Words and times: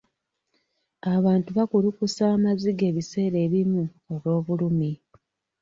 Abantu 1.15 1.49
bakulukusa 1.57 2.21
amaziga 2.35 2.83
ebiseera 2.91 3.37
ebimu 3.45 3.83
olw'obulumi. 4.11 4.91